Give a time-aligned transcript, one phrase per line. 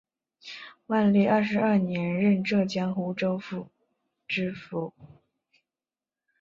[0.87, 3.69] 万历二十二年任浙江湖州府
[4.27, 4.91] 知府。